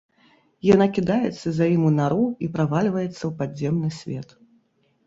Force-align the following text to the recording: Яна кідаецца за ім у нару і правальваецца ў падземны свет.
Яна 0.67 0.87
кідаецца 0.95 1.47
за 1.57 1.65
ім 1.75 1.83
у 1.91 1.91
нару 2.01 2.25
і 2.47 2.51
правальваецца 2.57 3.15
ў 3.15 3.31
падземны 3.45 3.89
свет. 4.01 4.29